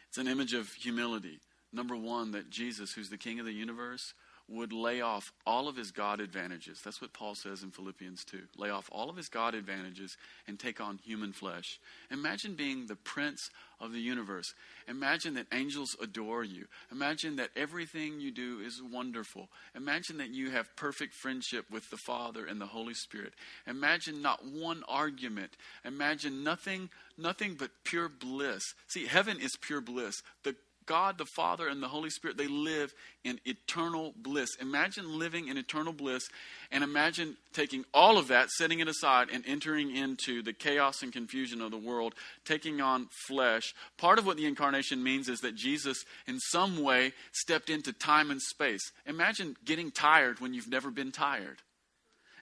[0.09, 1.38] It's an image of humility.
[1.72, 4.14] Number one, that Jesus, who's the king of the universe,
[4.48, 6.80] would lay off all of his God advantages.
[6.85, 8.42] That's what Paul says in Philippians 2.
[8.56, 11.80] Lay off all of his God advantages and take on human flesh.
[12.11, 14.54] Imagine being the prince of the universe.
[14.88, 16.66] Imagine that angels adore you.
[16.92, 19.48] Imagine that everything you do is wonderful.
[19.74, 23.35] Imagine that you have perfect friendship with the Father and the Holy Spirit.
[23.66, 25.56] Imagine not one argument.
[25.85, 28.62] Imagine nothing nothing but pure bliss.
[28.88, 30.22] See, heaven is pure bliss.
[30.42, 30.54] The
[30.87, 32.94] God the Father and the Holy Spirit, they live
[33.25, 34.57] in eternal bliss.
[34.61, 36.29] Imagine living in eternal bliss
[36.70, 41.12] and imagine taking all of that, setting it aside, and entering into the chaos and
[41.12, 43.75] confusion of the world, taking on flesh.
[43.99, 48.31] Part of what the incarnation means is that Jesus, in some way, stepped into time
[48.31, 48.92] and space.
[49.07, 51.59] Imagine getting tired when you've never been tired.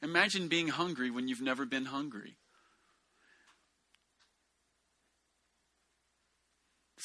[0.03, 2.37] Imagine being hungry when you've never been hungry.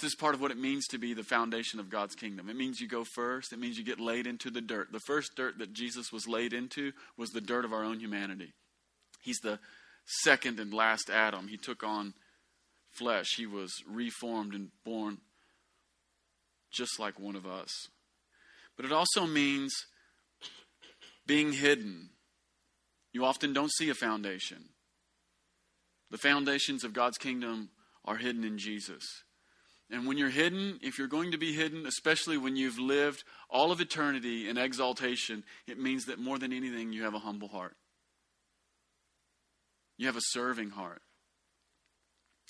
[0.01, 2.49] This is part of what it means to be the foundation of God's kingdom.
[2.49, 4.93] It means you go first, it means you get laid into the dirt.
[4.93, 8.53] The first dirt that Jesus was laid into was the dirt of our own humanity.
[9.21, 9.59] He's the
[10.05, 11.49] second and last Adam.
[11.49, 12.13] He took on
[12.91, 15.17] flesh, he was reformed and born
[16.71, 17.69] just like one of us.
[18.75, 19.73] But it also means
[21.27, 22.09] being hidden.
[23.11, 24.69] You often don't see a foundation.
[26.09, 27.69] The foundations of God's kingdom
[28.05, 29.03] are hidden in Jesus.
[29.91, 33.71] And when you're hidden, if you're going to be hidden, especially when you've lived all
[33.71, 37.75] of eternity in exaltation, it means that more than anything, you have a humble heart.
[39.97, 41.01] You have a serving heart.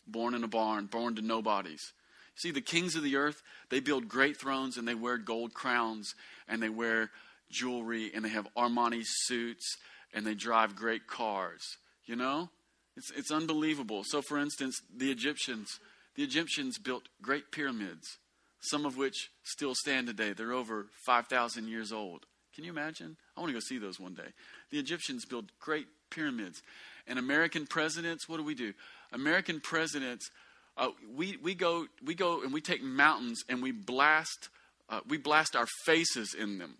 [0.05, 1.93] Born in a barn, born to nobodies.
[2.35, 6.13] See, the kings of the earth, they build great thrones and they wear gold crowns
[6.47, 7.09] and they wear
[7.51, 9.77] jewelry and they have Armani suits
[10.13, 11.77] and they drive great cars.
[12.05, 12.49] You know?
[12.97, 14.03] It's, it's unbelievable.
[14.05, 15.79] So, for instance, the Egyptians
[16.19, 18.17] the Egyptians built great pyramids,
[18.59, 20.33] some of which still stand today.
[20.33, 22.25] They're over 5,000 years old.
[22.53, 23.15] Can you imagine?
[23.37, 24.27] I want to go see those one day.
[24.69, 26.61] The Egyptians built great pyramids.
[27.07, 28.73] And American presidents, what do we do?
[29.13, 30.29] American presidents,
[30.75, 34.49] uh, we, we, go, we go and we take mountains and we blast,
[34.89, 36.75] uh, we blast our faces in them.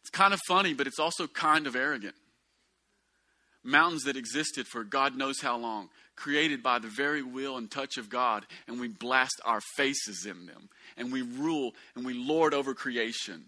[0.00, 2.16] It's kind of funny, but it's also kind of arrogant
[3.64, 7.96] mountains that existed for God knows how long, created by the very will and touch
[7.96, 12.54] of God, and we blast our faces in them, and we rule and we lord
[12.54, 13.44] over creation.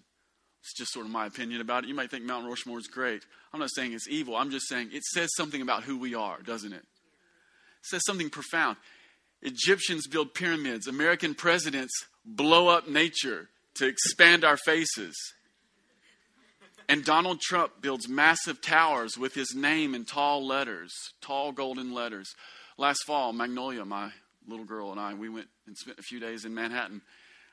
[0.63, 1.89] It's just sort of my opinion about it.
[1.89, 3.25] You might think Mount Rushmore is great.
[3.53, 4.37] I'm not saying it's evil.
[4.37, 6.83] I'm just saying it says something about who we are, doesn't it?
[6.83, 8.77] It says something profound.
[9.43, 10.87] Egyptians build pyramids.
[10.87, 11.93] American presidents
[12.27, 15.17] blow up nature to expand our faces.
[16.91, 22.35] And Donald Trump builds massive towers with his name in tall letters, tall golden letters.
[22.77, 24.11] Last fall, Magnolia, my
[24.49, 27.01] little girl, and I, we went and spent a few days in Manhattan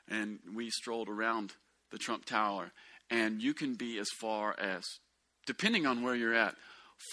[0.08, 1.52] and we strolled around
[1.92, 2.72] the Trump Tower.
[3.10, 4.82] And you can be as far as,
[5.46, 6.56] depending on where you're at,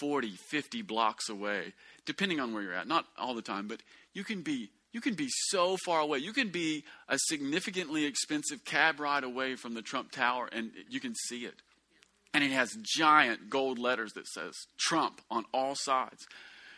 [0.00, 1.74] 40, 50 blocks away,
[2.06, 2.88] depending on where you're at.
[2.88, 3.82] Not all the time, but
[4.14, 6.18] you can be you can be so far away.
[6.18, 10.98] You can be a significantly expensive cab ride away from the Trump Tower and you
[10.98, 11.62] can see it.
[12.34, 16.26] And it has giant gold letters that says Trump on all sides.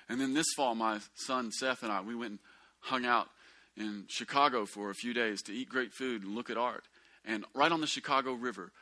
[0.08, 2.38] And then this fall, my son Seth and I, we went and
[2.80, 3.28] hung out
[3.76, 6.84] in Chicago for a few days to eat great food and look at art.
[7.24, 8.72] And right on the Chicago River,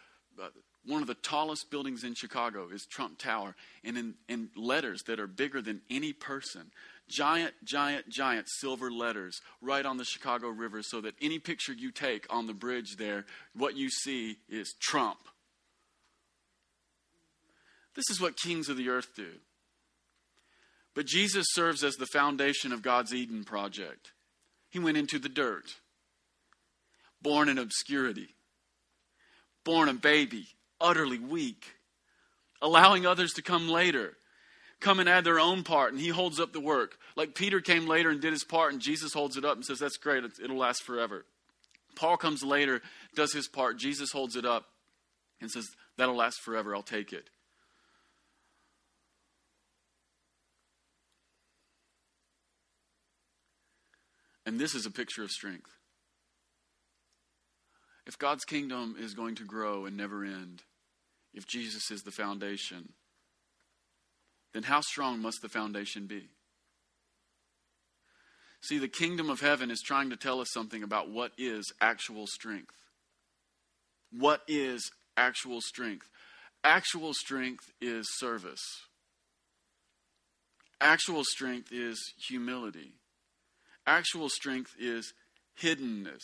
[0.40, 0.48] uh,
[0.86, 3.56] one of the tallest buildings in Chicago is Trump Tower.
[3.84, 6.70] And in, in letters that are bigger than any person,
[7.08, 11.90] giant, giant, giant silver letters right on the Chicago River so that any picture you
[11.90, 15.18] take on the bridge there, what you see is Trump.
[17.96, 19.30] This is what kings of the earth do.
[20.94, 24.12] But Jesus serves as the foundation of God's Eden project.
[24.70, 25.76] He went into the dirt,
[27.22, 28.28] born in obscurity,
[29.64, 30.46] born a baby,
[30.80, 31.64] utterly weak,
[32.60, 34.16] allowing others to come later,
[34.80, 36.98] come and add their own part, and he holds up the work.
[37.16, 39.78] Like Peter came later and did his part, and Jesus holds it up and says,
[39.78, 41.24] That's great, it'll last forever.
[41.94, 42.82] Paul comes later,
[43.14, 44.66] does his part, Jesus holds it up
[45.40, 47.28] and says, That'll last forever, I'll take it.
[54.46, 55.70] And this is a picture of strength.
[58.06, 60.62] If God's kingdom is going to grow and never end,
[61.34, 62.92] if Jesus is the foundation,
[64.54, 66.28] then how strong must the foundation be?
[68.62, 72.26] See, the kingdom of heaven is trying to tell us something about what is actual
[72.26, 72.74] strength.
[74.12, 76.08] What is actual strength?
[76.64, 78.62] Actual strength is service.
[80.80, 82.94] Actual strength is humility.
[83.86, 85.12] Actual strength is
[85.60, 86.22] hiddenness.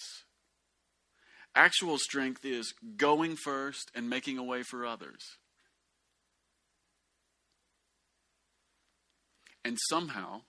[1.54, 5.20] Actual strength is going first and making a way for others.
[9.64, 10.40] And somehow,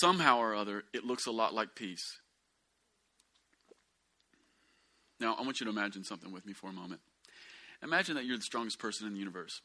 [0.00, 2.18] somehow or other, it looks a lot like peace.
[5.20, 7.00] Now, I want you to imagine something with me for a moment.
[7.82, 9.60] Imagine that you're the strongest person in the universe.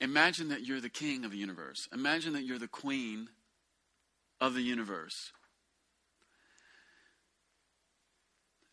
[0.00, 1.86] Imagine that you're the king of the universe.
[1.92, 3.28] Imagine that you're the queen
[4.40, 5.32] of the universe.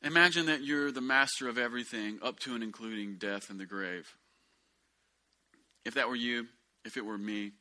[0.04, 4.16] Imagine that you're the master of everything, up to and including death and the grave.
[5.84, 6.48] If that were you,
[6.86, 7.52] if it were me,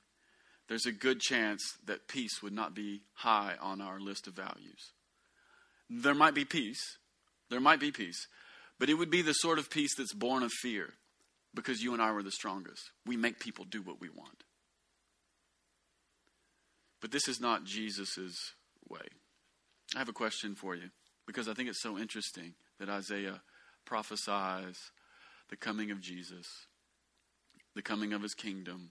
[0.68, 4.92] there's a good chance that peace would not be high on our list of values.
[5.88, 6.98] There might be peace,
[7.50, 8.26] there might be peace,
[8.78, 10.94] but it would be the sort of peace that's born of fear
[11.54, 12.90] because you and I were the strongest.
[13.06, 14.44] We make people do what we want.
[17.06, 18.54] But this is not Jesus'
[18.88, 19.06] way.
[19.94, 20.90] I have a question for you
[21.24, 23.42] because I think it's so interesting that Isaiah
[23.84, 24.90] prophesies
[25.48, 26.66] the coming of Jesus,
[27.76, 28.90] the coming of his kingdom,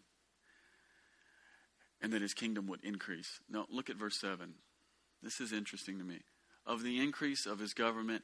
[2.02, 3.42] and that his kingdom would increase.
[3.50, 4.54] Now, look at verse 7.
[5.22, 6.20] This is interesting to me.
[6.66, 8.24] Of the increase of his government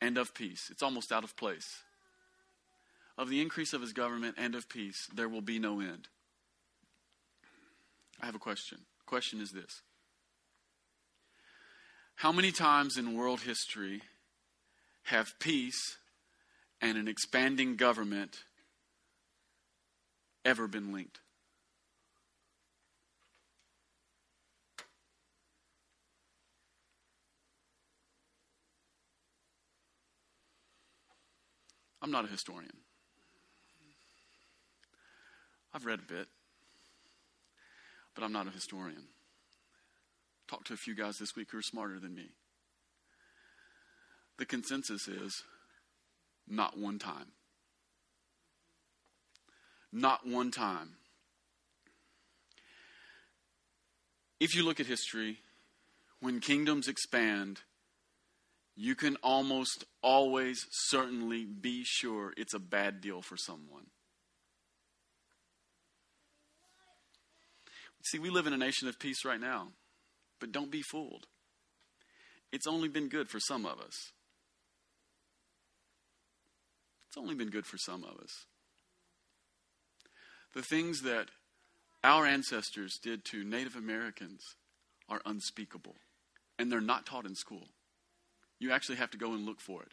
[0.00, 0.70] and of peace.
[0.70, 1.82] It's almost out of place.
[3.18, 6.08] Of the increase of his government and of peace, there will be no end.
[8.24, 8.78] I have a question.
[9.00, 9.82] The question is this
[12.14, 14.00] How many times in world history
[15.02, 15.98] have peace
[16.80, 18.44] and an expanding government
[20.42, 21.20] ever been linked?
[32.00, 32.78] I'm not a historian.
[35.74, 36.28] I've read a bit
[38.14, 39.08] but I'm not a historian.
[40.48, 42.30] Talked to a few guys this week who are smarter than me.
[44.38, 45.42] The consensus is
[46.48, 47.32] not one time.
[49.92, 50.96] Not one time.
[54.40, 55.38] If you look at history,
[56.20, 57.60] when kingdoms expand,
[58.76, 63.86] you can almost always certainly be sure it's a bad deal for someone.
[68.04, 69.68] See, we live in a nation of peace right now,
[70.38, 71.26] but don't be fooled.
[72.52, 74.12] It's only been good for some of us.
[77.08, 78.44] It's only been good for some of us.
[80.54, 81.30] The things that
[82.04, 84.42] our ancestors did to Native Americans
[85.08, 85.96] are unspeakable,
[86.58, 87.68] and they're not taught in school.
[88.60, 89.92] You actually have to go and look for it.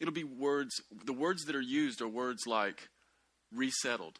[0.00, 2.88] It'll be words, the words that are used are words like
[3.54, 4.18] resettled,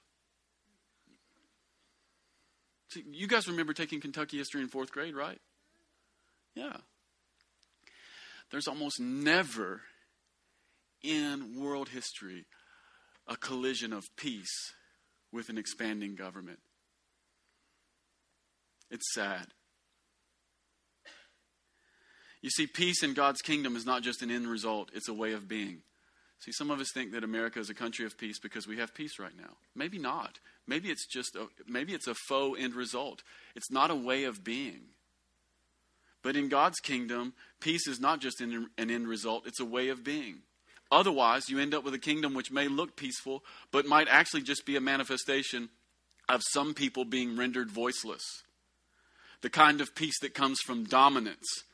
[2.97, 5.41] you guys remember taking Kentucky history in fourth grade, right?
[6.55, 6.77] Yeah.
[8.51, 9.83] There's almost never
[11.03, 12.47] in world history
[13.27, 14.73] a collision of peace
[15.33, 16.61] with an expanding government.
[18.91, 19.47] It's sad.
[22.43, 25.33] You see, peace in God's kingdom is not just an end result, it's a way
[25.33, 25.83] of being.
[26.41, 28.95] See, some of us think that America is a country of peace because we have
[28.95, 29.57] peace right now.
[29.75, 30.41] Maybe not.
[30.67, 33.23] Maybe it's just a, maybe it's a faux end result.
[33.55, 34.83] It's not a way of being.
[36.23, 39.89] But in God's kingdom, peace is not just an, an end result, it's a way
[39.89, 40.43] of being.
[40.91, 44.65] Otherwise, you end up with a kingdom which may look peaceful, but might actually just
[44.65, 45.69] be a manifestation
[46.29, 48.23] of some people being rendered voiceless.
[49.41, 51.65] The kind of peace that comes from dominance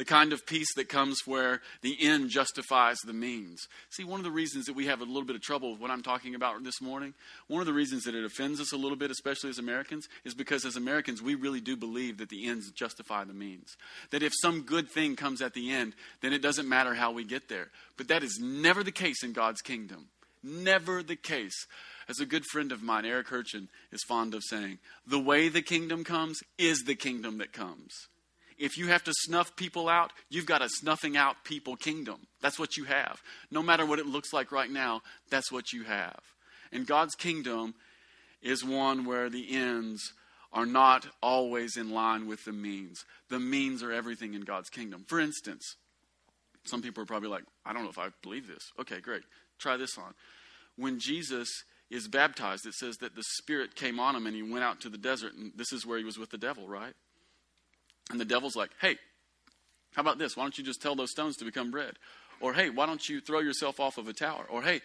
[0.00, 3.68] the kind of peace that comes where the end justifies the means.
[3.90, 5.90] See, one of the reasons that we have a little bit of trouble with what
[5.90, 7.12] I'm talking about this morning,
[7.48, 10.32] one of the reasons that it offends us a little bit, especially as Americans, is
[10.32, 13.76] because as Americans, we really do believe that the ends justify the means.
[14.10, 15.92] That if some good thing comes at the end,
[16.22, 17.68] then it doesn't matter how we get there.
[17.98, 20.06] But that is never the case in God's kingdom.
[20.42, 21.66] Never the case.
[22.08, 25.60] As a good friend of mine, Eric Hirchin, is fond of saying, the way the
[25.60, 28.08] kingdom comes is the kingdom that comes
[28.60, 32.26] if you have to snuff people out, you've got a snuffing out people kingdom.
[32.42, 33.20] That's what you have.
[33.50, 35.00] No matter what it looks like right now,
[35.30, 36.20] that's what you have.
[36.70, 37.74] And God's kingdom
[38.42, 40.12] is one where the ends
[40.52, 43.04] are not always in line with the means.
[43.30, 45.04] The means are everything in God's kingdom.
[45.08, 45.76] For instance,
[46.64, 48.72] some people are probably like, I don't know if I believe this.
[48.78, 49.22] Okay, great.
[49.58, 50.12] Try this on.
[50.76, 51.48] When Jesus
[51.90, 54.90] is baptized, it says that the Spirit came on him and he went out to
[54.90, 56.94] the desert, and this is where he was with the devil, right?
[58.10, 58.96] And the devil's like, hey,
[59.94, 60.36] how about this?
[60.36, 61.94] Why don't you just tell those stones to become bread?
[62.40, 64.44] Or hey, why don't you throw yourself off of a tower?
[64.50, 64.80] Or hey,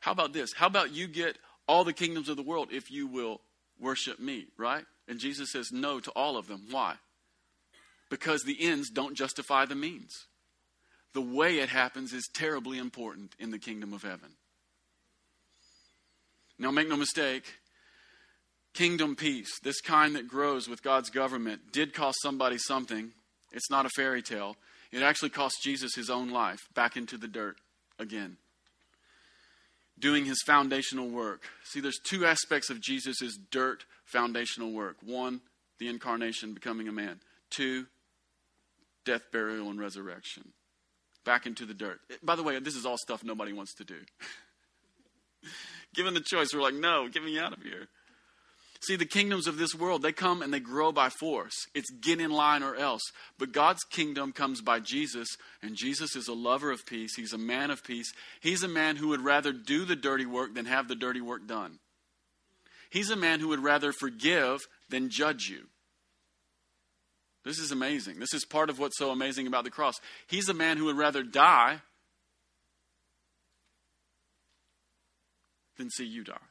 [0.00, 0.52] how about this?
[0.52, 3.40] How about you get all the kingdoms of the world if you will
[3.80, 4.84] worship me, right?
[5.06, 6.64] And Jesus says no to all of them.
[6.70, 6.94] Why?
[8.10, 10.26] Because the ends don't justify the means.
[11.14, 14.30] The way it happens is terribly important in the kingdom of heaven.
[16.58, 17.44] Now, make no mistake,
[18.78, 23.10] Kingdom peace, this kind that grows with God's government, did cost somebody something.
[23.50, 24.56] It's not a fairy tale.
[24.92, 27.56] It actually cost Jesus his own life back into the dirt
[27.98, 28.36] again.
[29.98, 31.42] Doing his foundational work.
[31.64, 34.98] See, there's two aspects of Jesus' dirt foundational work.
[35.04, 35.40] One,
[35.80, 37.18] the incarnation, becoming a man.
[37.50, 37.86] Two,
[39.04, 40.52] death, burial, and resurrection.
[41.24, 41.98] Back into the dirt.
[42.22, 43.98] By the way, this is all stuff nobody wants to do.
[45.96, 47.88] Given the choice, we're like, no, get me out of here.
[48.80, 51.54] See, the kingdoms of this world, they come and they grow by force.
[51.74, 53.02] It's get in line or else.
[53.36, 55.28] But God's kingdom comes by Jesus,
[55.62, 57.16] and Jesus is a lover of peace.
[57.16, 58.12] He's a man of peace.
[58.40, 61.46] He's a man who would rather do the dirty work than have the dirty work
[61.48, 61.80] done.
[62.90, 65.66] He's a man who would rather forgive than judge you.
[67.44, 68.20] This is amazing.
[68.20, 69.94] This is part of what's so amazing about the cross.
[70.28, 71.80] He's a man who would rather die
[75.76, 76.47] than see you die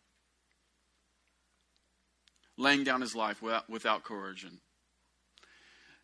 [2.57, 4.59] laying down his life without, without coercion.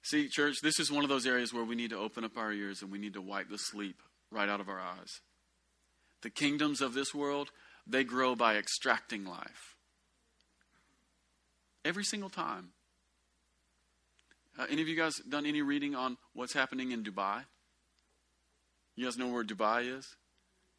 [0.04, 2.52] See, church, this is one of those areas where we need to open up our
[2.52, 4.02] ears and we need to wipe the sleep
[4.32, 5.22] right out of our eyes.
[6.22, 7.50] The kingdoms of this world,
[7.88, 9.76] they grow by extracting life.
[11.86, 12.70] Every single time.
[14.58, 17.44] Uh, any of you guys done any reading on what's happening in Dubai?
[18.96, 20.16] You guys know where Dubai is?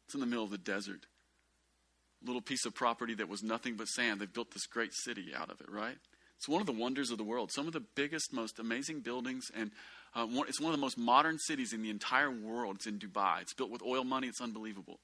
[0.05, 1.07] It's in the middle of the desert
[2.25, 4.19] little piece of property that was nothing but sand.
[4.19, 5.97] They've built this great city out of it, right?
[6.37, 7.51] It's one of the wonders of the world.
[7.51, 9.71] Some of the biggest, most amazing buildings, and
[10.13, 12.77] uh, one, it's one of the most modern cities in the entire world.
[12.77, 13.41] It's in Dubai.
[13.41, 14.27] It's built with oil money.
[14.27, 14.99] It's unbelievable.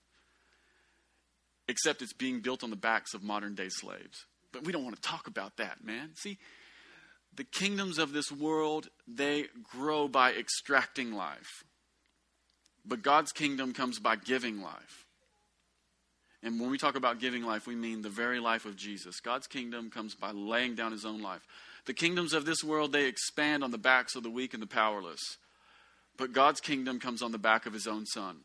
[1.67, 4.25] Except it's being built on the backs of modern day slaves.
[4.51, 6.11] But we don't want to talk about that, man.
[6.15, 6.37] See,
[7.33, 11.63] the kingdoms of this world, they grow by extracting life.
[12.85, 15.05] But God's kingdom comes by giving life.
[16.43, 19.19] And when we talk about giving life, we mean the very life of Jesus.
[19.19, 21.45] God's kingdom comes by laying down his own life.
[21.85, 24.67] The kingdoms of this world, they expand on the backs of the weak and the
[24.67, 25.37] powerless.
[26.17, 28.41] But God's kingdom comes on the back of his own son.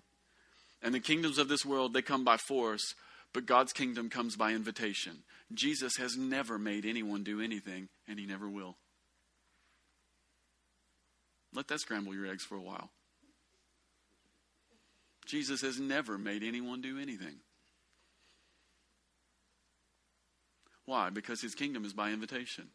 [0.83, 2.95] And the kingdoms of this world, they come by force,
[3.33, 5.25] but God's kingdom comes by invitation.
[5.53, 8.77] Jesus has never made anyone do anything, and he never will.
[11.55, 12.91] Let that scramble your eggs for a while.
[15.25, 17.37] Jesus has never made anyone do anything.
[20.87, 21.11] Why?
[21.11, 22.69] Because his kingdom is by invitation.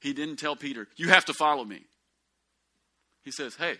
[0.00, 1.82] He didn't tell Peter, You have to follow me.
[3.22, 3.74] He says, Hey,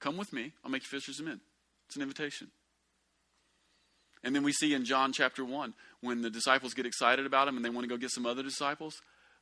[0.00, 0.52] come with me.
[0.62, 1.40] I'll make you fishers of men.
[1.86, 2.48] It's an invitation.
[4.22, 7.56] And then we see in John chapter 1, when the disciples get excited about him
[7.56, 8.94] and they want to go get some other disciples,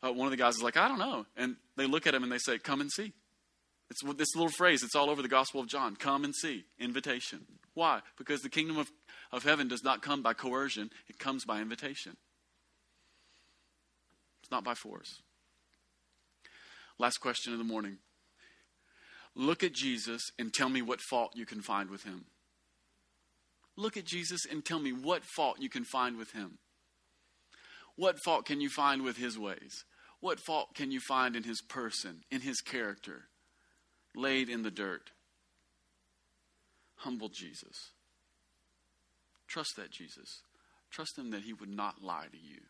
[0.02, 1.24] uh, one of the guys is like, I don't know.
[1.36, 3.12] And they look at him and they say, Come and see.
[3.90, 5.96] It's this little phrase, it's all over the Gospel of John.
[5.96, 6.64] Come and see.
[6.78, 7.46] Invitation.
[7.74, 8.00] Why?
[8.16, 8.90] Because the kingdom of,
[9.30, 12.16] of heaven does not come by coercion, it comes by invitation.
[14.52, 15.20] Not by force.
[16.98, 17.98] Last question of the morning.
[19.34, 22.26] Look at Jesus and tell me what fault you can find with him.
[23.76, 26.58] Look at Jesus and tell me what fault you can find with him.
[27.96, 29.84] What fault can you find with his ways?
[30.20, 33.24] What fault can you find in his person, in his character,
[34.14, 35.10] laid in the dirt?
[36.96, 37.90] Humble Jesus.
[39.48, 40.42] Trust that Jesus.
[40.90, 42.60] Trust him that he would not lie to you.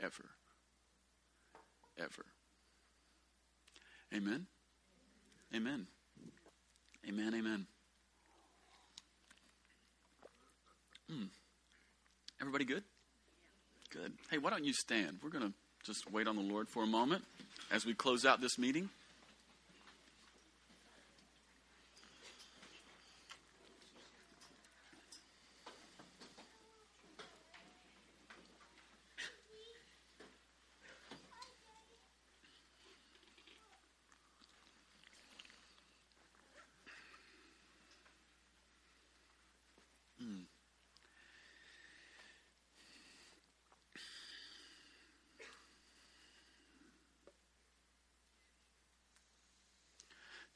[0.00, 0.37] Ever.
[1.98, 2.24] Ever.
[4.14, 4.46] Amen.
[5.54, 5.86] Amen.
[7.08, 7.34] Amen.
[7.34, 7.66] Amen.
[11.10, 11.24] Hmm.
[12.40, 12.84] Everybody good?
[13.90, 14.12] Good.
[14.30, 15.18] Hey, why don't you stand?
[15.22, 15.52] We're going to
[15.84, 17.24] just wait on the Lord for a moment
[17.70, 18.90] as we close out this meeting.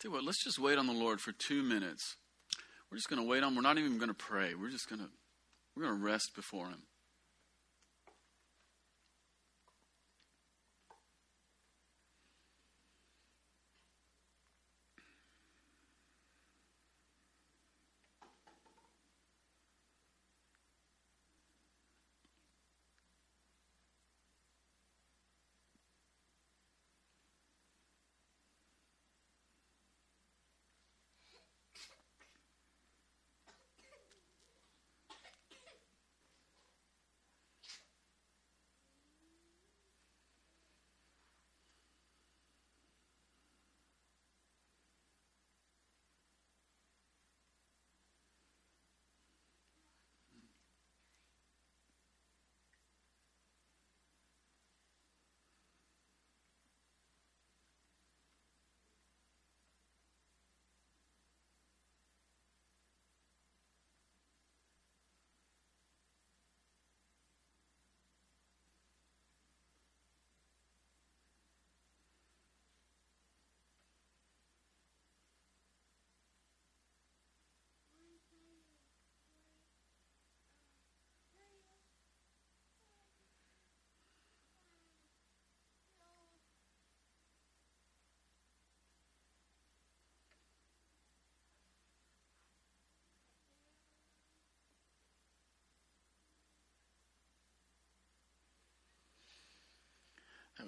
[0.03, 2.17] Tell you what, let's just wait on the Lord for two minutes.
[2.91, 3.55] We're just going to wait on.
[3.55, 4.53] We're not even going to pray.
[4.55, 5.07] We're just going to
[5.77, 6.83] we're going to rest before Him.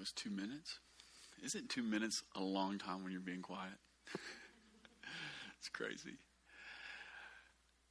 [0.05, 0.77] Was two minutes.
[1.43, 3.73] Isn't two minutes a long time when you're being quiet?
[5.57, 6.17] it's crazy.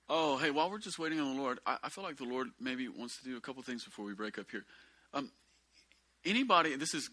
[0.08, 2.50] Oh, hey, while we're just waiting on the Lord, I, I, feel like the Lord
[2.60, 4.64] maybe wants to do a couple things before we break up here.
[5.12, 5.32] Um,
[6.24, 7.10] anybody, this is,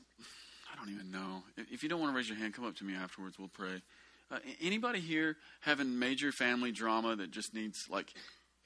[0.71, 1.41] I don't even know.
[1.57, 3.39] If you don't want to raise your hand, come up to me afterwards.
[3.39, 3.81] We'll pray.
[4.29, 8.13] Uh, anybody here having major family drama that just needs like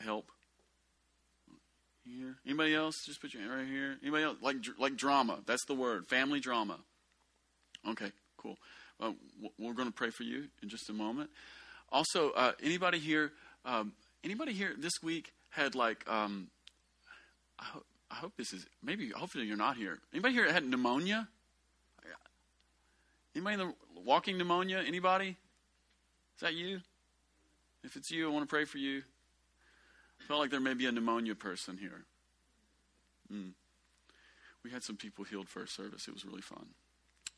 [0.01, 0.29] help?
[2.05, 2.35] Here.
[2.45, 3.03] Anybody else?
[3.05, 3.97] Just put your hand right here.
[4.01, 4.37] Anybody else?
[4.41, 5.39] Like like drama.
[5.47, 6.05] That's the word.
[6.07, 6.77] Family drama.
[7.89, 8.57] Okay, cool.
[8.99, 11.29] We're going to pray for you in just a moment.
[11.91, 13.31] Also, uh, anybody here?
[13.65, 13.93] Um,
[14.23, 16.07] anybody here this week had like?
[16.09, 16.49] Um,
[17.59, 19.09] I, ho- I hope this is maybe.
[19.09, 19.97] Hopefully, you're not here.
[20.13, 21.27] Anybody here had pneumonia?
[23.35, 24.81] Anybody in the walking pneumonia?
[24.85, 25.29] Anybody?
[26.35, 26.79] Is that you?
[27.83, 29.03] If it's you, I want to pray for you.
[30.27, 32.03] Felt like there may be a pneumonia person here.
[33.31, 33.51] Mm.
[34.63, 36.07] We had some people healed first service.
[36.07, 36.65] It was really fun.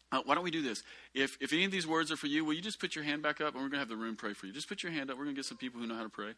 [0.10, 0.84] Uh, why don't we do this?
[1.14, 3.22] If, if any of these words are for you, will you just put your hand
[3.22, 4.54] back up and we're going to have the room pray for you?
[4.54, 5.18] Just put your hand up.
[5.18, 6.32] We're going to get some people who know how to pray.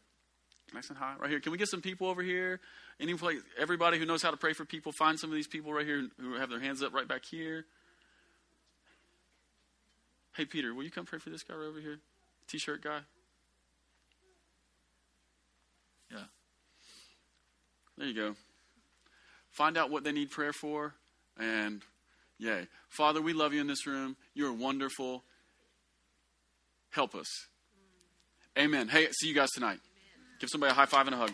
[0.74, 1.14] Nice and high.
[1.20, 1.40] Right here.
[1.40, 2.60] Can we get some people over here?
[3.00, 5.72] Any place, everybody who knows how to pray for people, find some of these people
[5.72, 7.66] right here who have their hands up right back here.
[10.36, 12.00] Hey, Peter, will you come pray for this guy right over here?
[12.48, 13.02] T shirt guy?
[16.12, 16.24] Yeah.
[18.00, 18.36] There you go.
[19.52, 20.94] Find out what they need prayer for,
[21.38, 21.82] and
[22.38, 22.68] yay.
[22.88, 24.16] Father, we love you in this room.
[24.34, 25.26] You're wonderful.
[26.92, 27.28] Help us.
[28.58, 28.88] Amen.
[28.88, 29.80] Hey, see you guys tonight.
[30.40, 31.34] Give somebody a high five and a hug.